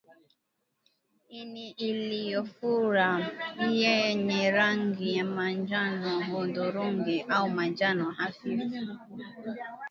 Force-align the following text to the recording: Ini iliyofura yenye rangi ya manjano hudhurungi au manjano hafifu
Ini 1.39 1.65
iliyofura 1.89 3.09
yenye 3.81 4.51
rangi 4.57 5.07
ya 5.17 5.25
manjano 5.25 6.09
hudhurungi 6.25 7.21
au 7.29 7.49
manjano 7.49 8.05
hafifu 8.17 8.77